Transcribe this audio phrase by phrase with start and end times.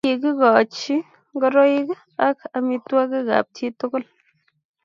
[0.05, 0.95] kikikochi
[1.33, 1.79] ngoroi
[2.27, 3.99] ak amitwakik kap chit tugu